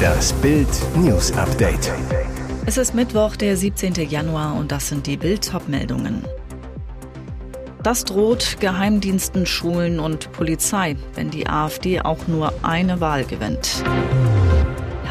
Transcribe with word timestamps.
Das 0.00 0.32
Bild 0.34 0.68
News 0.96 1.32
Update. 1.32 1.92
Es 2.66 2.76
ist 2.76 2.94
Mittwoch, 2.94 3.36
der 3.36 3.56
17. 3.56 3.94
Januar 4.08 4.54
und 4.54 4.70
das 4.72 4.88
sind 4.88 5.06
die 5.06 5.16
Bild 5.16 5.50
meldungen 5.68 6.24
Das 7.82 8.04
droht 8.04 8.58
Geheimdiensten, 8.60 9.46
Schulen 9.46 10.00
und 10.00 10.32
Polizei, 10.32 10.96
wenn 11.14 11.30
die 11.30 11.48
AfD 11.48 12.00
auch 12.00 12.28
nur 12.28 12.52
eine 12.62 13.00
Wahl 13.00 13.24
gewinnt. 13.24 13.82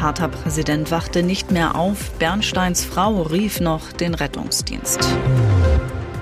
Hertha 0.00 0.28
Präsident 0.28 0.90
wachte 0.90 1.22
nicht 1.22 1.50
mehr 1.50 1.74
auf, 1.74 2.10
Bernsteins 2.12 2.84
Frau 2.84 3.22
rief 3.22 3.60
noch 3.60 3.92
den 3.92 4.14
Rettungsdienst. 4.14 5.06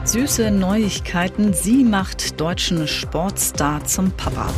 Süße 0.04 0.50
Neuigkeiten, 0.50 1.52
sie 1.52 1.84
macht 1.84 2.40
deutschen 2.40 2.88
Sportstar 2.88 3.84
zum 3.84 4.10
Papa. 4.12 4.48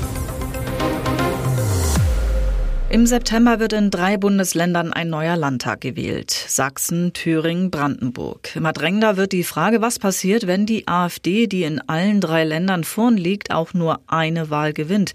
Im 2.90 3.06
September 3.06 3.60
wird 3.60 3.72
in 3.72 3.92
drei 3.92 4.16
Bundesländern 4.16 4.92
ein 4.92 5.10
neuer 5.10 5.36
Landtag 5.36 5.80
gewählt. 5.80 6.32
Sachsen, 6.32 7.12
Thüringen, 7.12 7.70
Brandenburg. 7.70 8.56
Immer 8.56 8.72
drängender 8.72 9.16
wird 9.16 9.30
die 9.30 9.44
Frage, 9.44 9.80
was 9.80 10.00
passiert, 10.00 10.48
wenn 10.48 10.66
die 10.66 10.88
AfD, 10.88 11.46
die 11.46 11.62
in 11.62 11.80
allen 11.88 12.20
drei 12.20 12.42
Ländern 12.42 12.82
vorn 12.82 13.16
liegt, 13.16 13.52
auch 13.52 13.74
nur 13.74 14.00
eine 14.08 14.50
Wahl 14.50 14.72
gewinnt. 14.72 15.12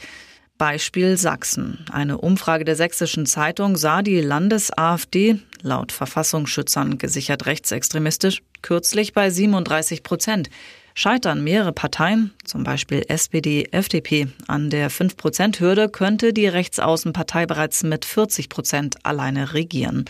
Beispiel 0.58 1.18
Sachsen. 1.18 1.86
Eine 1.92 2.20
Umfrage 2.20 2.64
der 2.64 2.78
Sächsischen 2.78 3.26
Zeitung 3.26 3.76
sah 3.76 4.04
die 4.04 4.22
Landes-AfD, 4.22 5.40
laut 5.62 5.92
Verfassungsschützern 5.92 6.98
gesichert 6.98 7.46
rechtsextremistisch, 7.46 8.42
kürzlich 8.62 9.12
bei 9.12 9.30
37 9.30 10.02
Prozent. 10.02 10.50
Scheitern 10.98 11.44
mehrere 11.44 11.74
Parteien, 11.74 12.34
zum 12.46 12.64
Beispiel 12.64 13.04
SPD, 13.10 13.68
FDP, 13.70 14.30
an 14.48 14.70
der 14.70 14.90
5-Prozent-Hürde, 14.90 15.90
könnte 15.90 16.32
die 16.32 16.48
Rechtsaußenpartei 16.48 17.46
bereits 17.46 17.84
mit 17.84 18.06
40 18.06 18.48
Prozent 18.48 18.96
alleine 19.04 19.54
regieren. 19.54 20.06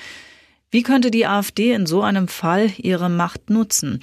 Wie 0.70 0.84
könnte 0.84 1.10
die 1.10 1.26
AfD 1.26 1.74
in 1.74 1.88
so 1.88 2.04
einem 2.04 2.28
Fall 2.28 2.72
ihre 2.78 3.10
Macht 3.10 3.50
nutzen? 3.50 4.00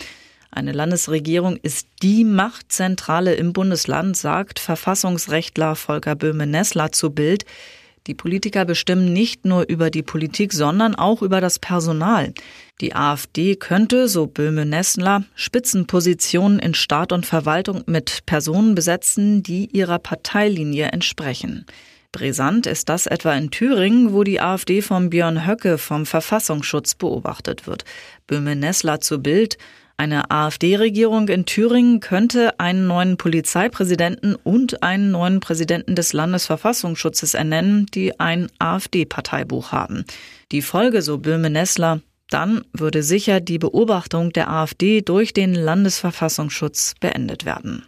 Eine 0.50 0.72
Landesregierung 0.72 1.56
ist 1.56 1.86
die 2.03 2.25
Machtzentrale 2.25 3.34
im 3.34 3.53
Bundesland, 3.53 4.16
sagt 4.16 4.58
Verfassungsrechtler 4.58 5.77
Volker 5.77 6.16
Böhme-Nessler 6.16 6.91
zu 6.91 7.10
Bild. 7.10 7.44
Die 8.08 8.14
Politiker 8.14 8.64
bestimmen 8.64 9.12
nicht 9.12 9.45
nur 9.45 9.69
über 9.69 9.91
die 9.91 10.03
Politik, 10.03 10.53
sondern 10.53 10.95
auch 10.97 11.22
über 11.22 11.41
das 11.41 11.58
Personal. 11.58 12.33
Die 12.81 12.97
AfD 12.97 13.55
könnte, 13.55 14.09
so 14.09 14.27
Böhme-Nessler, 14.27 15.25
Spitzenpositionen 15.36 16.59
in 16.59 16.75
Staat 16.75 17.12
und 17.12 17.27
Verwaltung 17.27 17.84
mit 17.86 18.27
Personen 18.27 18.75
besetzen, 18.75 19.44
die 19.44 19.67
ihrer 19.67 20.00
Parteilinie 20.00 20.86
entsprechen. 20.86 21.64
Brisant 22.11 22.67
ist 22.67 22.91
das 22.91 23.06
etwa 23.06 23.33
in 23.34 23.50
Thüringen, 23.50 24.12
wo 24.12 24.22
die 24.22 24.41
AfD 24.41 24.83
von 24.83 25.09
Björn 25.09 25.47
Höcke 25.47 25.78
vom 25.78 26.05
Verfassungsschutz 26.05 26.94
beobachtet 26.94 27.66
wird. 27.66 27.84
Böhme-Nessler 28.27 29.00
zu 29.00 29.22
Bild. 29.22 29.56
Eine 30.03 30.33
AfD-Regierung 30.33 31.28
in 31.28 31.47
Thüringen 31.47 32.00
könnte 32.00 32.58
einen 32.58 32.89
neuen 32.89 33.19
Polizeipräsidenten 33.19 34.34
und 34.34 34.83
einen 34.83 35.12
neuen 35.12 35.39
Präsidenten 35.39 35.94
des 35.94 36.12
Landesverfassungsschutzes 36.12 37.34
ernennen, 37.34 37.86
die 37.94 38.19
ein 38.19 38.48
AfD-Parteibuch 38.59 39.70
haben. 39.70 40.05
Die 40.50 40.61
Folge, 40.61 41.03
so 41.03 41.19
Böhme-Nessler, 41.19 42.00
dann 42.31 42.62
würde 42.72 43.05
sicher 43.05 43.39
die 43.39 43.61
Beobachtung 43.61 44.33
der 44.33 44.50
AfD 44.50 45.03
durch 45.03 45.34
den 45.34 45.55
Landesverfassungsschutz 45.55 46.94
beendet 46.98 47.44
werden. 47.44 47.87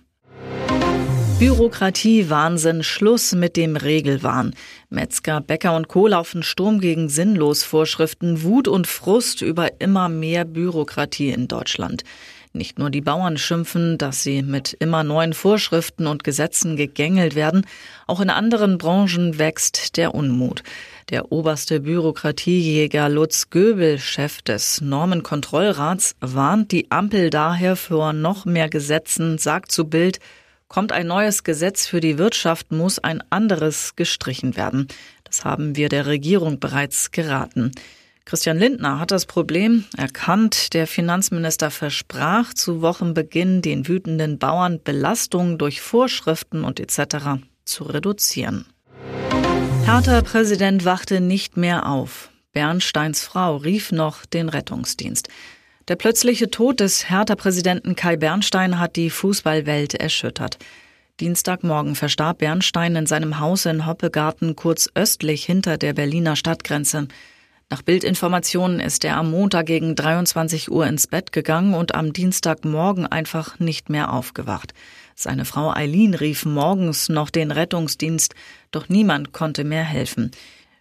Bürokratie, 1.39 2.31
Wahnsinn, 2.31 2.85
Schluss 2.85 3.35
mit 3.35 3.57
dem 3.57 3.75
Regelwahn. 3.77 4.55
Metzger, 4.89 5.41
Bäcker 5.41 5.75
und 5.75 5.89
Co. 5.89 6.07
laufen 6.07 6.45
Sturm 6.45 6.81
gegen 6.81 7.09
sinnlos 7.09 7.65
Vorschriften, 7.65 8.43
Wut 8.45 8.69
und 8.69 8.87
Frust 8.87 9.43
über 9.43 9.81
immer 9.81 10.09
mehr 10.09 10.45
Bürokratie 10.45 11.31
in 11.31 11.49
Deutschland. 11.49 12.05
Nicht 12.53 12.78
nur 12.78 12.89
die 12.89 13.00
Bauern 13.00 13.37
schimpfen, 13.37 13.99
dass 13.99 14.23
sie 14.23 14.43
mit 14.43 14.77
immer 14.78 15.03
neuen 15.03 15.33
Vorschriften 15.33 16.06
und 16.06 16.23
Gesetzen 16.23 16.77
gegängelt 16.77 17.34
werden, 17.34 17.67
auch 18.06 18.21
in 18.21 18.31
anderen 18.31 18.78
Branchen 18.78 19.37
wächst 19.37 19.97
der 19.97 20.15
Unmut. 20.15 20.62
Der 21.11 21.33
oberste 21.33 21.81
Bürokratiejäger 21.81 23.09
Lutz 23.09 23.50
Göbel, 23.50 23.99
Chef 23.99 24.41
des 24.41 24.81
Normenkontrollrats, 24.81 26.15
warnt 26.21 26.71
die 26.71 26.93
Ampel 26.93 27.31
daher 27.31 27.75
vor 27.75 28.12
noch 28.12 28.44
mehr 28.44 28.69
Gesetzen, 28.69 29.37
sagt 29.37 29.73
zu 29.73 29.87
Bild, 29.87 30.21
Kommt 30.69 30.92
ein 30.92 31.06
neues 31.06 31.44
Gesetz 31.44 31.86
für 31.86 32.00
die 32.00 32.19
Wirtschaft, 32.19 32.72
muss 32.72 32.98
ein 32.98 33.22
anderes 33.30 33.97
gestrichen 33.97 34.56
werden. 34.56 34.88
Das 35.25 35.44
haben 35.44 35.76
wir 35.76 35.88
der 35.88 36.06
Regierung 36.06 36.58
bereits 36.60 37.10
geraten. 37.10 37.72
Christian 38.25 38.58
Lindner 38.58 38.98
hat 38.98 39.10
das 39.10 39.26
Problem 39.26 39.84
erkannt. 39.97 40.72
Der 40.72 40.86
Finanzminister 40.86 41.70
versprach 41.70 42.54
zu 42.54 42.80
Wochenbeginn 42.80 43.60
den 43.60 43.86
wütenden 43.86 44.38
Bauern 44.38 44.80
Belastungen 44.82 45.58
durch 45.58 45.82
Vorschriften 45.82 46.64
und 46.64 46.81
etc. 46.81 47.42
zu 47.66 47.84
reduzieren. 47.84 48.64
Hertha 49.84 50.22
Präsident 50.22 50.86
wachte 50.86 51.20
nicht 51.20 51.58
mehr 51.58 51.86
auf. 51.86 52.31
Bernsteins 52.54 53.22
Frau 53.22 53.56
rief 53.56 53.92
noch 53.92 54.25
den 54.25 54.48
Rettungsdienst. 54.48 55.28
Der 55.87 55.97
plötzliche 55.97 56.49
Tod 56.49 56.81
des 56.81 57.11
Hertha-Präsidenten 57.11 57.95
Kai 57.95 58.17
Bernstein 58.17 58.78
hat 58.78 58.97
die 58.97 59.11
Fußballwelt 59.11 59.93
erschüttert. 59.93 60.56
Dienstagmorgen 61.21 61.95
verstarb 61.95 62.39
Bernstein 62.39 62.97
in 62.97 63.05
seinem 63.05 63.39
Haus 63.39 63.67
in 63.67 63.84
Hoppegarten 63.84 64.56
kurz 64.56 64.89
östlich 64.94 65.44
hinter 65.44 65.77
der 65.77 65.93
Berliner 65.93 66.37
Stadtgrenze. 66.37 67.09
Nach 67.69 67.83
Bildinformationen 67.83 68.81
ist 68.81 69.05
er 69.05 69.19
am 69.19 69.31
Montag 69.31 69.67
gegen 69.67 69.94
23 69.94 70.71
Uhr 70.71 70.87
ins 70.87 71.06
Bett 71.06 71.33
gegangen 71.33 71.75
und 71.75 71.94
am 71.94 72.15
Dienstagmorgen 72.15 73.06
einfach 73.06 73.59
nicht 73.59 73.91
mehr 73.91 74.11
aufgewacht. 74.11 74.73
Seine 75.15 75.44
Frau 75.44 75.71
Eileen 75.71 76.15
rief 76.15 76.47
morgens 76.47 77.11
noch 77.11 77.28
den 77.28 77.50
Rettungsdienst, 77.50 78.34
doch 78.71 78.89
niemand 78.89 79.33
konnte 79.33 79.65
mehr 79.65 79.84
helfen. 79.84 80.31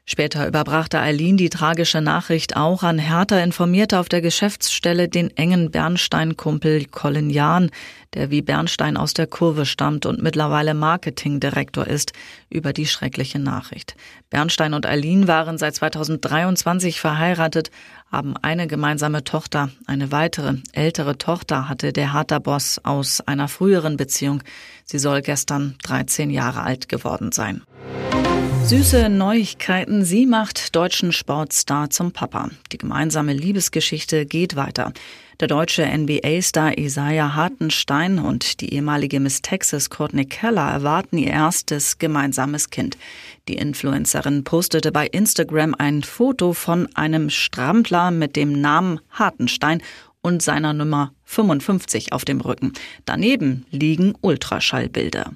Später 0.06 0.46
überbrachte 0.46 1.00
Eileen 1.00 1.38
die 1.38 1.50
tragische 1.50 2.02
Nachricht 2.02 2.58
auch 2.58 2.84
an 2.84 3.00
Hertha, 3.00 3.40
informierte 3.40 4.00
auf 4.00 4.10
der 4.10 4.20
Geschäftsstelle 4.20 5.08
den 5.08 5.36
engen 5.38 5.72
Bernstein-Kumpel 5.72 6.86
Colin 6.88 7.30
Jahn, 7.30 7.72
der 8.14 8.30
wie 8.30 8.42
Bernstein 8.42 8.98
aus 8.98 9.14
der 9.14 9.28
Kurve 9.28 9.66
stammt 9.66 10.06
und 10.06 10.22
mittlerweile 10.22 10.74
Marketingdirektor 10.74 11.88
ist, 11.88 12.12
über 12.50 12.74
die 12.74 12.86
schreckliche 12.86 13.40
Nachricht. 13.40 13.96
Bernstein 14.30 14.74
und 14.74 14.86
Eileen 14.86 15.30
waren 15.30 15.58
seit 15.58 15.76
2023 15.76 17.00
verheiratet, 17.00 17.72
haben 18.12 18.36
eine 18.42 18.68
gemeinsame 18.68 19.24
Tochter. 19.24 19.70
Eine 19.88 20.12
weitere, 20.12 20.56
ältere 20.74 21.18
Tochter 21.18 21.70
hatte 21.70 21.94
der 21.94 22.14
Hertha-Boss 22.14 22.82
aus 22.84 23.22
einer 23.22 23.48
früheren 23.48 23.96
Beziehung. 23.96 24.44
Sie 24.84 25.00
soll 25.00 25.22
gestern 25.22 25.76
13 25.84 26.30
Jahre 26.30 26.62
alt 26.64 26.90
geworden 26.90 27.32
sein. 27.32 27.64
Süße 28.66 29.10
Neuigkeiten. 29.10 30.06
Sie 30.06 30.26
macht 30.26 30.74
deutschen 30.76 31.12
Sportstar 31.12 31.90
zum 31.90 32.14
Papa. 32.14 32.50
Die 32.72 32.78
gemeinsame 32.78 33.34
Liebesgeschichte 33.34 34.26
geht 34.26 34.56
weiter. 34.56 34.94
Der 35.42 35.50
deutsche 35.50 35.86
NBA-Star 35.86 36.78
Isaiah 36.78 37.36
Hartenstein 37.36 38.20
und 38.20 38.62
die 38.62 38.74
ehemalige 38.74 39.20
Miss 39.20 39.42
Texas 39.42 39.90
Courtney 39.90 40.26
Keller 40.26 40.72
erwarten 40.72 41.18
ihr 41.18 41.32
erstes 41.32 41.98
gemeinsames 41.98 42.70
Kind. 42.70 42.98
Die 43.50 43.56
Influencerin 43.56 44.46
postete 44.46 44.94
bei 44.94 45.08
Instagram 45.08 45.76
ein 45.78 46.02
Foto 46.02 46.54
von 46.54 46.88
einem 46.96 47.30
Strampler 47.30 48.12
mit 48.12 48.38
dem 48.38 48.62
Namen 48.62 49.02
Hartenstein 49.10 49.82
und 50.22 50.42
seiner 50.42 50.72
Nummer 50.72 51.12
55 51.26 52.14
auf 52.14 52.24
dem 52.24 52.40
Rücken. 52.40 52.72
Daneben 53.04 53.66
liegen 53.72 54.14
Ultraschallbilder. 54.22 55.34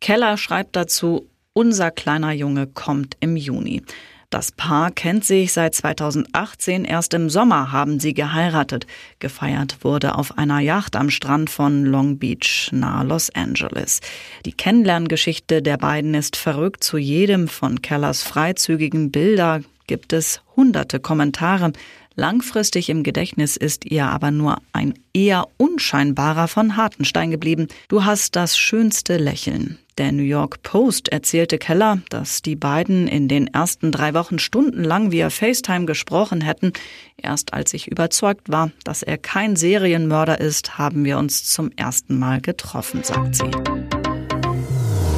Keller 0.00 0.38
schreibt 0.38 0.76
dazu, 0.76 1.28
unser 1.54 1.90
kleiner 1.90 2.32
Junge 2.32 2.66
kommt 2.66 3.16
im 3.20 3.36
Juni. 3.36 3.82
Das 4.28 4.50
Paar 4.50 4.90
kennt 4.90 5.24
sich 5.24 5.52
seit 5.52 5.76
2018. 5.76 6.84
Erst 6.84 7.14
im 7.14 7.30
Sommer 7.30 7.70
haben 7.70 8.00
sie 8.00 8.14
geheiratet. 8.14 8.86
Gefeiert 9.20 9.78
wurde 9.82 10.16
auf 10.16 10.36
einer 10.36 10.58
Yacht 10.58 10.96
am 10.96 11.08
Strand 11.08 11.50
von 11.50 11.84
Long 11.84 12.18
Beach 12.18 12.70
nahe 12.72 13.06
Los 13.06 13.30
Angeles. 13.30 14.00
Die 14.44 14.52
Kennenlerngeschichte 14.52 15.62
der 15.62 15.76
beiden 15.76 16.14
ist 16.14 16.36
verrückt. 16.36 16.82
Zu 16.82 16.98
jedem 16.98 17.46
von 17.46 17.80
Kellers 17.80 18.24
freizügigen 18.24 19.12
Bilder 19.12 19.60
gibt 19.86 20.12
es 20.12 20.40
hunderte 20.56 20.98
Kommentare. 20.98 21.72
Langfristig 22.16 22.90
im 22.90 23.02
Gedächtnis 23.02 23.56
ist 23.56 23.84
ihr 23.84 24.06
aber 24.06 24.30
nur 24.30 24.58
ein 24.72 24.94
eher 25.12 25.46
unscheinbarer 25.56 26.46
von 26.46 26.76
Hartenstein 26.76 27.30
geblieben. 27.30 27.66
Du 27.88 28.04
hast 28.04 28.36
das 28.36 28.56
schönste 28.56 29.16
Lächeln. 29.16 29.78
Der 29.98 30.10
New 30.10 30.22
York 30.22 30.62
Post 30.62 31.08
erzählte 31.08 31.58
Keller, 31.58 31.98
dass 32.10 32.42
die 32.42 32.56
beiden 32.56 33.06
in 33.06 33.28
den 33.28 33.46
ersten 33.48 33.92
drei 33.92 34.12
Wochen 34.14 34.38
stundenlang 34.38 35.12
via 35.12 35.30
FaceTime 35.30 35.86
gesprochen 35.86 36.40
hätten. 36.40 36.72
Erst 37.16 37.52
als 37.52 37.74
ich 37.74 37.88
überzeugt 37.88 38.50
war, 38.50 38.70
dass 38.82 39.02
er 39.02 39.18
kein 39.18 39.54
Serienmörder 39.54 40.40
ist, 40.40 40.78
haben 40.78 41.04
wir 41.04 41.18
uns 41.18 41.44
zum 41.44 41.70
ersten 41.76 42.18
Mal 42.18 42.40
getroffen, 42.40 43.04
sagt 43.04 43.36
sie. 43.36 43.50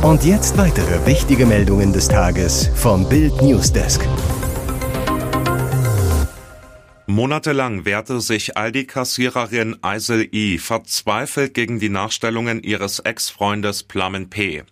Und 0.03 0.25
jetzt 0.25 0.59
weitere 0.59 1.07
wichtige 1.07 1.47
Meldungen 1.47 1.93
des 1.93 2.09
Tages 2.09 2.71
vom 2.75 3.09
Bild 3.09 3.41
Newsdesk. 3.41 4.07
Monatelang 7.09 7.85
wehrte 7.85 8.21
sich 8.21 8.57
Aldi-Kassiererin 8.57 9.77
Eisel 9.81 10.29
I. 10.33 10.59
verzweifelt 10.59 11.55
gegen 11.55 11.79
die 11.79 11.89
Nachstellungen 11.89 12.65
ihres 12.65 12.99
Ex-Freundes 12.99 13.85
Plamen 13.85 14.29
P. 14.29 14.65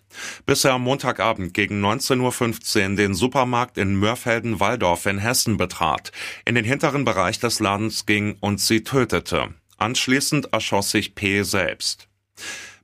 Bis 0.45 0.65
er 0.65 0.73
am 0.73 0.83
Montagabend 0.83 1.53
gegen 1.53 1.83
19.15 1.83 2.89
Uhr 2.89 2.95
den 2.97 3.13
Supermarkt 3.13 3.77
in 3.77 3.95
Mörfelden-Walldorf 3.95 5.05
in 5.05 5.19
Hessen 5.19 5.55
betrat, 5.55 6.11
in 6.43 6.55
den 6.55 6.65
hinteren 6.65 7.05
Bereich 7.05 7.39
des 7.39 7.61
Ladens 7.61 8.05
ging 8.05 8.35
und 8.41 8.59
sie 8.59 8.83
tötete. 8.83 9.53
Anschließend 9.77 10.51
erschoss 10.51 10.91
sich 10.91 11.15
P. 11.15 11.43
selbst. 11.43 12.09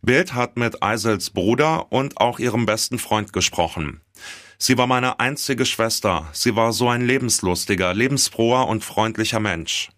Bild 0.01 0.33
hat 0.33 0.55
mit 0.55 0.81
Eisels 0.81 1.29
Bruder 1.29 1.91
und 1.91 2.19
auch 2.21 2.39
ihrem 2.39 2.65
besten 2.65 2.99
Freund 2.99 3.33
gesprochen. 3.33 4.00
Sie 4.63 4.77
war 4.77 4.85
meine 4.85 5.19
einzige 5.19 5.65
Schwester. 5.65 6.29
Sie 6.33 6.55
war 6.55 6.71
so 6.71 6.87
ein 6.87 7.01
lebenslustiger, 7.01 7.95
lebensfroher 7.95 8.67
und 8.67 8.85
freundlicher 8.85 9.39
Mensch. 9.39 9.89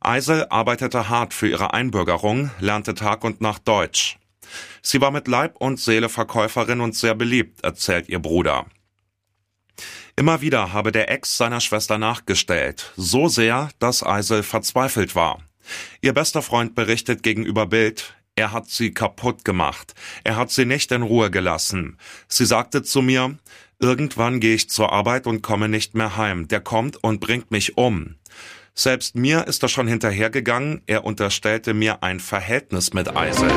Eisel 0.00 0.46
arbeitete 0.48 1.10
hart 1.10 1.34
für 1.34 1.48
ihre 1.48 1.74
Einbürgerung, 1.74 2.50
lernte 2.60 2.94
Tag 2.94 3.24
und 3.24 3.42
Nacht 3.42 3.68
Deutsch. 3.68 4.18
Sie 4.80 5.02
war 5.02 5.10
mit 5.10 5.28
Leib 5.28 5.56
und 5.58 5.78
Seele 5.78 6.08
Verkäuferin 6.08 6.80
und 6.80 6.96
sehr 6.96 7.14
beliebt, 7.14 7.62
erzählt 7.62 8.08
ihr 8.08 8.20
Bruder. 8.20 8.64
Immer 10.16 10.40
wieder 10.40 10.72
habe 10.72 10.92
der 10.92 11.10
Ex 11.10 11.36
seiner 11.36 11.60
Schwester 11.60 11.98
nachgestellt, 11.98 12.94
so 12.96 13.28
sehr, 13.28 13.68
dass 13.80 14.02
Eisel 14.02 14.42
verzweifelt 14.42 15.14
war. 15.14 15.42
Ihr 16.00 16.14
bester 16.14 16.40
Freund 16.40 16.74
berichtet 16.74 17.22
gegenüber 17.22 17.66
Bild, 17.66 18.14
er 18.34 18.52
hat 18.52 18.70
sie 18.70 18.92
kaputt 18.92 19.44
gemacht. 19.44 19.92
Er 20.24 20.36
hat 20.36 20.50
sie 20.50 20.64
nicht 20.64 20.90
in 20.92 21.02
Ruhe 21.02 21.30
gelassen. 21.30 21.98
Sie 22.26 22.46
sagte 22.46 22.82
zu 22.82 23.02
mir, 23.02 23.36
irgendwann 23.80 24.38
gehe 24.38 24.54
ich 24.54 24.70
zur 24.70 24.92
Arbeit 24.92 25.26
und 25.26 25.42
komme 25.42 25.68
nicht 25.68 25.94
mehr 25.94 26.16
heim. 26.16 26.46
Der 26.46 26.60
kommt 26.60 27.02
und 27.02 27.20
bringt 27.20 27.50
mich 27.50 27.76
um. 27.76 28.16
Selbst 28.74 29.16
mir 29.16 29.46
ist 29.46 29.62
er 29.62 29.68
schon 29.68 29.88
hinterhergegangen. 29.88 30.82
Er 30.86 31.04
unterstellte 31.04 31.74
mir 31.74 32.02
ein 32.02 32.20
Verhältnis 32.20 32.92
mit 32.94 33.14
Eisel. 33.16 33.50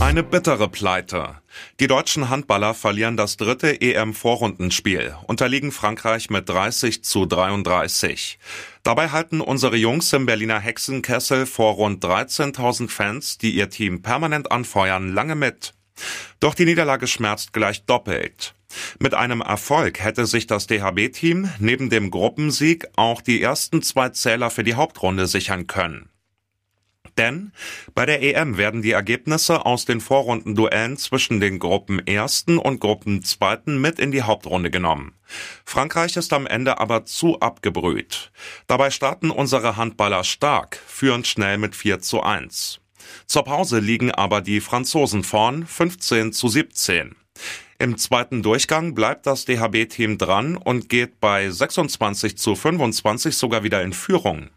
Eine 0.00 0.22
bittere 0.22 0.68
Pleite. 0.68 1.36
Die 1.80 1.86
deutschen 1.86 2.28
Handballer 2.28 2.74
verlieren 2.74 3.16
das 3.16 3.38
dritte 3.38 3.80
EM-Vorrundenspiel, 3.80 5.14
unterliegen 5.26 5.72
Frankreich 5.72 6.28
mit 6.28 6.48
30 6.48 7.02
zu 7.02 7.24
33. 7.24 8.38
Dabei 8.82 9.08
halten 9.08 9.40
unsere 9.40 9.76
Jungs 9.76 10.12
im 10.12 10.26
Berliner 10.26 10.60
Hexenkessel 10.60 11.46
vor 11.46 11.74
rund 11.74 12.04
13.000 12.04 12.90
Fans, 12.90 13.38
die 13.38 13.52
ihr 13.52 13.70
Team 13.70 14.02
permanent 14.02 14.52
anfeuern, 14.52 15.14
lange 15.14 15.34
mit. 15.34 15.72
Doch 16.40 16.54
die 16.54 16.66
Niederlage 16.66 17.06
schmerzt 17.06 17.54
gleich 17.54 17.86
doppelt. 17.86 18.55
Mit 18.98 19.14
einem 19.14 19.40
Erfolg 19.40 20.02
hätte 20.02 20.26
sich 20.26 20.46
das 20.46 20.66
DHB-Team 20.66 21.50
neben 21.58 21.90
dem 21.90 22.10
Gruppensieg 22.10 22.86
auch 22.96 23.20
die 23.20 23.40
ersten 23.40 23.82
zwei 23.82 24.10
Zähler 24.10 24.50
für 24.50 24.64
die 24.64 24.74
Hauptrunde 24.74 25.26
sichern 25.26 25.66
können. 25.66 26.10
Denn 27.16 27.52
bei 27.94 28.04
der 28.04 28.22
EM 28.22 28.58
werden 28.58 28.82
die 28.82 28.90
Ergebnisse 28.90 29.64
aus 29.64 29.86
den 29.86 30.00
Vorrundenduellen 30.00 30.98
zwischen 30.98 31.40
den 31.40 31.58
Gruppen 31.58 32.06
ersten 32.06 32.58
und 32.58 32.80
Gruppen 32.80 33.22
zweiten 33.22 33.80
mit 33.80 33.98
in 33.98 34.10
die 34.10 34.22
Hauptrunde 34.22 34.70
genommen. 34.70 35.14
Frankreich 35.64 36.16
ist 36.16 36.32
am 36.32 36.46
Ende 36.46 36.78
aber 36.78 37.06
zu 37.06 37.40
abgebrüht. 37.40 38.32
Dabei 38.66 38.90
starten 38.90 39.30
unsere 39.30 39.76
Handballer 39.76 40.24
stark, 40.24 40.78
führen 40.86 41.24
schnell 41.24 41.56
mit 41.58 41.74
4 41.74 42.00
zu 42.00 42.22
1. 42.22 42.80
Zur 43.26 43.44
Pause 43.44 43.78
liegen 43.78 44.10
aber 44.10 44.40
die 44.40 44.60
Franzosen 44.60 45.22
vorn 45.22 45.66
15 45.66 46.32
zu 46.32 46.48
17. 46.48 47.14
Im 47.78 47.98
zweiten 47.98 48.42
Durchgang 48.42 48.94
bleibt 48.94 49.26
das 49.26 49.44
DHB-Team 49.44 50.18
dran 50.18 50.56
und 50.56 50.88
geht 50.88 51.20
bei 51.20 51.50
26 51.50 52.38
zu 52.38 52.54
25 52.54 53.36
sogar 53.36 53.64
wieder 53.64 53.82
in 53.82 53.92
Führung. 53.92 54.48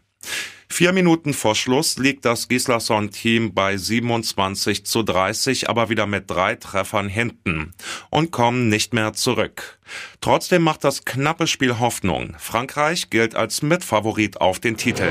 Vier 0.72 0.92
Minuten 0.92 1.34
vor 1.34 1.56
Schluss 1.56 1.98
liegt 1.98 2.24
das 2.24 2.46
Gislason-Team 2.48 3.54
bei 3.54 3.76
27 3.76 4.86
zu 4.86 5.02
30, 5.02 5.68
aber 5.68 5.88
wieder 5.90 6.06
mit 6.06 6.30
drei 6.30 6.54
Treffern 6.54 7.08
hinten 7.08 7.74
und 8.08 8.30
kommen 8.30 8.68
nicht 8.68 8.94
mehr 8.94 9.12
zurück. 9.12 9.80
Trotzdem 10.20 10.62
macht 10.62 10.84
das 10.84 11.04
knappe 11.04 11.48
Spiel 11.48 11.78
Hoffnung. 11.80 12.34
Frankreich 12.38 13.10
gilt 13.10 13.34
als 13.34 13.62
Mitfavorit 13.62 14.40
auf 14.40 14.60
den 14.60 14.76
Titel. 14.76 15.10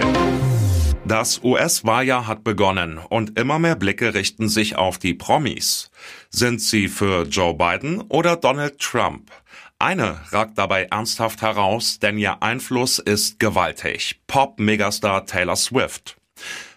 Das 1.09 1.43
US-Wahljahr 1.43 2.27
hat 2.27 2.43
begonnen 2.43 2.99
und 2.99 3.39
immer 3.39 3.57
mehr 3.57 3.75
Blicke 3.75 4.13
richten 4.13 4.47
sich 4.47 4.75
auf 4.75 4.99
die 4.99 5.15
Promis. 5.15 5.89
Sind 6.29 6.61
sie 6.61 6.87
für 6.87 7.23
Joe 7.23 7.55
Biden 7.55 8.01
oder 8.01 8.35
Donald 8.35 8.77
Trump? 8.77 9.31
Eine 9.79 10.21
ragt 10.29 10.59
dabei 10.59 10.83
ernsthaft 10.83 11.41
heraus, 11.41 11.97
denn 11.97 12.19
ihr 12.19 12.43
Einfluss 12.43 12.99
ist 12.99 13.39
gewaltig. 13.39 14.21
Pop-Megastar 14.27 15.25
Taylor 15.25 15.55
Swift. 15.55 16.18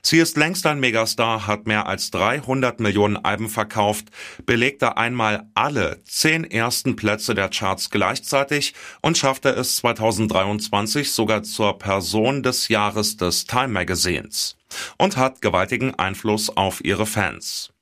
Sie 0.02 0.18
ist 0.18 0.36
längst 0.36 0.66
ein 0.66 0.80
Megastar, 0.80 1.46
hat 1.46 1.66
mehr 1.66 1.86
als 1.86 2.10
300 2.10 2.80
Millionen 2.80 3.16
Alben 3.16 3.48
verkauft, 3.48 4.06
belegte 4.44 4.96
einmal 4.96 5.48
alle 5.54 6.02
zehn 6.04 6.44
ersten 6.44 6.96
Plätze 6.96 7.34
der 7.34 7.48
Charts 7.48 7.90
gleichzeitig 7.90 8.74
und 9.00 9.16
schaffte 9.16 9.50
es 9.50 9.76
2023 9.76 11.12
sogar 11.12 11.44
zur 11.44 11.78
Person 11.78 12.42
des 12.42 12.68
Jahres 12.68 13.16
des 13.16 13.46
Time 13.46 13.68
Magazins 13.68 14.56
und 14.98 15.16
hat 15.16 15.40
gewaltigen 15.40 15.94
Einfluss 15.94 16.50
auf 16.56 16.84
ihre 16.84 17.06
Fans. 17.06 17.72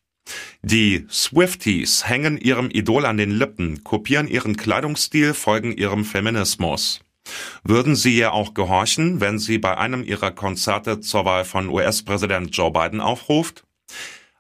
Die 0.63 1.07
Swifties 1.11 2.07
hängen 2.07 2.39
ihrem 2.39 2.71
Idol 2.71 3.07
an 3.07 3.17
den 3.17 3.31
Lippen, 3.31 3.83
kopieren 3.83 4.29
ihren 4.29 4.57
Kleidungsstil, 4.57 5.35
folgen 5.35 5.73
ihrem 5.73 6.05
Feminismus. 6.05 7.01
Würden 7.65 7.97
Sie 7.97 8.17
ihr 8.17 8.33
auch 8.33 8.55
gehorchen, 8.55 9.21
wenn 9.21 9.39
sie 9.39 9.59
bei 9.59 9.77
einem 9.77 10.03
ihrer 10.03 10.31
Konzerte 10.31 11.01
zur 11.01 11.25
Wahl 11.25 11.45
von 11.45 11.69
US-Präsident 11.69 12.57
Joe 12.57 12.71
Biden 12.71 13.01
aufruft? 13.01 13.65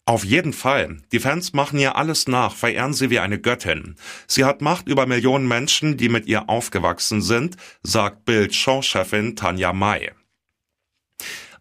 Auf 0.06 0.24
jeden 0.24 0.52
Fall. 0.52 0.96
Die 1.12 1.20
Fans 1.20 1.52
machen 1.52 1.78
ihr 1.78 1.94
alles 1.94 2.26
nach, 2.26 2.56
verehren 2.56 2.94
sie 2.94 3.10
wie 3.10 3.20
eine 3.20 3.38
Göttin. 3.38 3.94
Sie 4.26 4.44
hat 4.44 4.60
Macht 4.60 4.88
über 4.88 5.06
Millionen 5.06 5.46
Menschen, 5.46 5.96
die 5.96 6.08
mit 6.08 6.26
ihr 6.26 6.48
aufgewachsen 6.48 7.22
sind, 7.22 7.56
sagt 7.82 8.24
Bild-Showchefin 8.24 9.36
Tanja 9.36 9.72
May. 9.72 10.10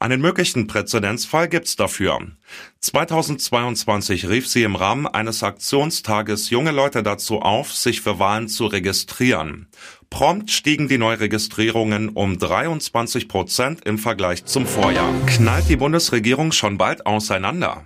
Einen 0.02 0.22
möglichen 0.22 0.68
Präzedenzfall 0.68 1.50
gibt's 1.50 1.76
dafür. 1.76 2.32
2022 2.80 4.30
rief 4.30 4.48
sie 4.48 4.64
im 4.64 4.78
Rahmen 4.78 5.06
eines 5.06 5.44
Aktionstages 5.44 6.50
junge 6.50 6.72
Leute 6.72 7.04
dazu 7.04 7.42
auf, 7.42 7.74
sich 7.74 8.00
für 8.00 8.18
Wahlen 8.18 8.48
zu 8.48 8.66
registrieren. 8.66 9.68
Prompt 10.10 10.52
stiegen 10.52 10.88
die 10.88 10.98
Neuregistrierungen 10.98 12.10
um 12.10 12.38
23 12.38 13.28
Prozent 13.28 13.86
im 13.86 13.98
Vergleich 13.98 14.46
zum 14.46 14.66
Vorjahr. 14.66 15.14
Knallt 15.28 15.70
die 15.70 15.76
Bundesregierung 15.76 16.52
schon 16.52 16.78
bald 16.78 17.06
auseinander? 17.06 17.86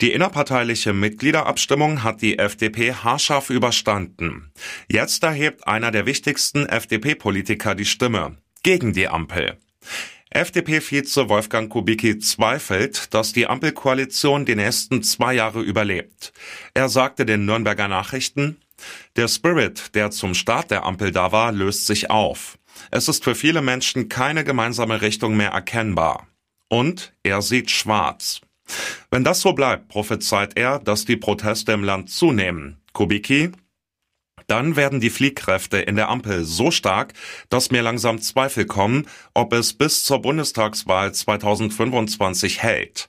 Die 0.00 0.12
innerparteiliche 0.12 0.92
Mitgliederabstimmung 0.92 2.02
hat 2.02 2.20
die 2.20 2.38
FDP 2.38 2.92
haarscharf 2.92 3.50
überstanden. 3.50 4.50
Jetzt 4.90 5.22
erhebt 5.22 5.66
einer 5.66 5.90
der 5.90 6.04
wichtigsten 6.06 6.66
FDP-Politiker 6.66 7.74
die 7.74 7.84
Stimme 7.84 8.36
gegen 8.62 8.92
die 8.92 9.08
Ampel. 9.08 9.56
FDP-Vize 10.30 11.28
Wolfgang 11.28 11.68
Kubicki 11.68 12.18
zweifelt, 12.18 13.12
dass 13.12 13.34
die 13.34 13.46
Ampelkoalition 13.46 14.46
die 14.46 14.54
nächsten 14.54 15.02
zwei 15.02 15.34
Jahre 15.34 15.60
überlebt. 15.60 16.32
Er 16.72 16.88
sagte 16.88 17.26
den 17.26 17.44
Nürnberger 17.44 17.88
Nachrichten, 17.88 18.56
der 19.16 19.28
Spirit, 19.28 19.94
der 19.94 20.10
zum 20.10 20.34
Start 20.34 20.70
der 20.70 20.84
Ampel 20.84 21.12
da 21.12 21.32
war, 21.32 21.52
löst 21.52 21.86
sich 21.86 22.10
auf. 22.10 22.58
Es 22.90 23.08
ist 23.08 23.24
für 23.24 23.34
viele 23.34 23.62
Menschen 23.62 24.08
keine 24.08 24.44
gemeinsame 24.44 25.02
Richtung 25.02 25.36
mehr 25.36 25.50
erkennbar. 25.50 26.26
Und 26.68 27.12
er 27.22 27.42
sieht 27.42 27.70
schwarz. 27.70 28.40
Wenn 29.10 29.24
das 29.24 29.40
so 29.40 29.52
bleibt, 29.52 29.88
prophezeit 29.88 30.56
er, 30.56 30.78
dass 30.78 31.04
die 31.04 31.16
Proteste 31.16 31.72
im 31.72 31.84
Land 31.84 32.10
zunehmen. 32.10 32.80
Kubicki, 32.92 33.52
dann 34.46 34.76
werden 34.76 35.00
die 35.00 35.10
Fliehkräfte 35.10 35.78
in 35.78 35.96
der 35.96 36.08
Ampel 36.08 36.44
so 36.44 36.70
stark, 36.70 37.14
dass 37.48 37.70
mir 37.70 37.82
langsam 37.82 38.20
Zweifel 38.20 38.64
kommen, 38.64 39.06
ob 39.34 39.52
es 39.52 39.72
bis 39.72 40.04
zur 40.04 40.20
Bundestagswahl 40.22 41.12
2025 41.12 42.62
hält. 42.62 43.08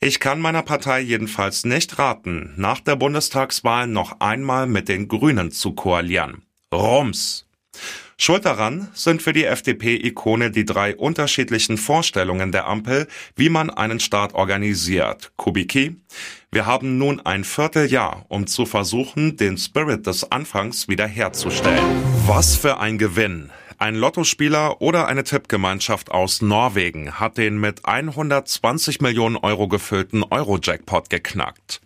Ich 0.00 0.20
kann 0.20 0.38
meiner 0.38 0.62
Partei 0.62 1.00
jedenfalls 1.00 1.64
nicht 1.64 1.98
raten, 1.98 2.52
nach 2.56 2.78
der 2.78 2.94
Bundestagswahl 2.94 3.88
noch 3.88 4.20
einmal 4.20 4.68
mit 4.68 4.88
den 4.88 5.08
Grünen 5.08 5.50
zu 5.50 5.72
koalieren. 5.72 6.42
Rums! 6.72 7.46
Schuld 8.16 8.44
daran 8.44 8.88
sind 8.94 9.22
für 9.22 9.32
die 9.32 9.44
FDP-Ikone 9.44 10.52
die 10.52 10.64
drei 10.64 10.96
unterschiedlichen 10.96 11.78
Vorstellungen 11.78 12.52
der 12.52 12.66
Ampel, 12.66 13.08
wie 13.34 13.48
man 13.48 13.70
einen 13.70 13.98
Staat 13.98 14.34
organisiert. 14.34 15.32
Kubicki, 15.36 15.96
wir 16.52 16.66
haben 16.66 16.98
nun 16.98 17.20
ein 17.20 17.42
Vierteljahr, 17.42 18.24
um 18.28 18.46
zu 18.46 18.66
versuchen, 18.66 19.36
den 19.36 19.58
Spirit 19.58 20.06
des 20.06 20.30
Anfangs 20.30 20.88
wiederherzustellen. 20.88 22.02
Was 22.26 22.56
für 22.56 22.78
ein 22.78 22.98
Gewinn! 22.98 23.50
Ein 23.80 23.94
Lottospieler 23.94 24.82
oder 24.82 25.06
eine 25.06 25.22
Tippgemeinschaft 25.22 26.10
aus 26.10 26.42
Norwegen 26.42 27.20
hat 27.20 27.38
den 27.38 27.58
mit 27.58 27.86
120 27.86 29.00
Millionen 29.00 29.36
Euro 29.36 29.68
gefüllten 29.68 30.24
Euro-Jackpot 30.24 31.08
geknackt. 31.10 31.80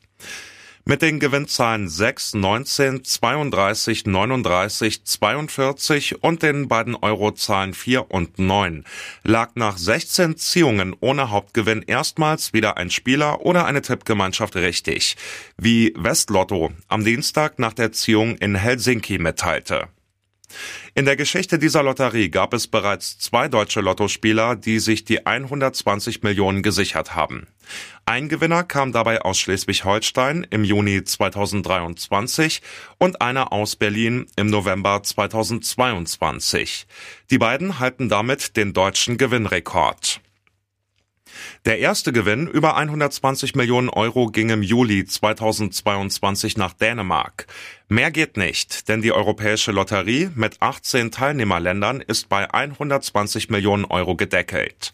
Mit 0.86 1.02
den 1.02 1.20
Gewinnzahlen 1.20 1.90
6, 1.90 2.32
19, 2.32 3.04
32, 3.04 4.06
39, 4.06 5.04
42 5.04 6.22
und 6.24 6.42
den 6.42 6.66
beiden 6.66 6.96
Eurozahlen 6.96 7.74
4 7.74 8.10
und 8.10 8.38
9 8.38 8.84
lag 9.22 9.50
nach 9.54 9.76
16 9.76 10.38
Ziehungen 10.38 10.96
ohne 10.98 11.28
Hauptgewinn 11.28 11.82
erstmals 11.82 12.54
wieder 12.54 12.78
ein 12.78 12.88
Spieler 12.88 13.42
oder 13.42 13.66
eine 13.66 13.82
Tippgemeinschaft 13.82 14.56
richtig, 14.56 15.18
wie 15.58 15.92
Westlotto 15.94 16.72
am 16.88 17.04
Dienstag 17.04 17.58
nach 17.58 17.74
der 17.74 17.92
Ziehung 17.92 18.36
in 18.38 18.54
Helsinki 18.54 19.18
mitteilte. 19.18 19.88
In 20.94 21.04
der 21.04 21.16
Geschichte 21.16 21.58
dieser 21.58 21.82
Lotterie 21.82 22.28
gab 22.28 22.54
es 22.54 22.66
bereits 22.66 23.18
zwei 23.18 23.48
deutsche 23.48 23.80
Lottospieler, 23.80 24.56
die 24.56 24.78
sich 24.78 25.04
die 25.04 25.26
120 25.26 26.22
Millionen 26.22 26.62
gesichert 26.62 27.14
haben. 27.14 27.46
Ein 28.04 28.28
Gewinner 28.28 28.64
kam 28.64 28.92
dabei 28.92 29.22
aus 29.22 29.38
Schleswig-Holstein 29.38 30.46
im 30.50 30.64
Juni 30.64 31.04
2023 31.04 32.60
und 32.98 33.22
einer 33.22 33.52
aus 33.52 33.76
Berlin 33.76 34.26
im 34.36 34.48
November 34.48 35.02
2022. 35.02 36.86
Die 37.30 37.38
beiden 37.38 37.78
halten 37.78 38.08
damit 38.08 38.56
den 38.56 38.72
deutschen 38.72 39.18
Gewinnrekord. 39.18 40.20
Der 41.64 41.78
erste 41.78 42.12
Gewinn 42.12 42.46
über 42.46 42.76
120 42.76 43.54
Millionen 43.54 43.88
Euro 43.88 44.26
ging 44.26 44.50
im 44.50 44.62
Juli 44.62 45.04
2022 45.04 46.56
nach 46.56 46.72
Dänemark. 46.72 47.46
Mehr 47.88 48.10
geht 48.10 48.36
nicht, 48.36 48.88
denn 48.88 49.02
die 49.02 49.12
Europäische 49.12 49.72
Lotterie 49.72 50.30
mit 50.34 50.60
18 50.60 51.10
Teilnehmerländern 51.10 52.00
ist 52.00 52.28
bei 52.28 52.52
120 52.52 53.50
Millionen 53.50 53.84
Euro 53.84 54.16
gedeckelt. 54.16 54.92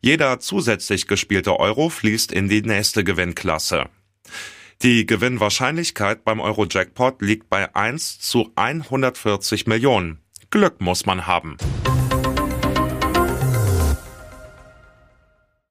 Jeder 0.00 0.40
zusätzlich 0.40 1.06
gespielte 1.06 1.58
Euro 1.58 1.88
fließt 1.88 2.32
in 2.32 2.48
die 2.48 2.62
nächste 2.62 3.04
Gewinnklasse. 3.04 3.86
Die 4.82 5.06
Gewinnwahrscheinlichkeit 5.06 6.24
beim 6.24 6.40
Euro-Jackpot 6.40 7.22
liegt 7.22 7.48
bei 7.48 7.72
1 7.76 8.18
zu 8.18 8.50
140 8.56 9.68
Millionen. 9.68 10.18
Glück 10.50 10.80
muss 10.80 11.06
man 11.06 11.28
haben. 11.28 11.56